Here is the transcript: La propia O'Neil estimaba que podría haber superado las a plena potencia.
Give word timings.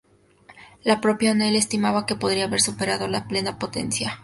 La 0.81 0.99
propia 0.99 1.29
O'Neil 1.29 1.55
estimaba 1.55 2.07
que 2.07 2.15
podría 2.15 2.45
haber 2.45 2.59
superado 2.61 3.07
las 3.07 3.21
a 3.21 3.27
plena 3.27 3.59
potencia. 3.59 4.19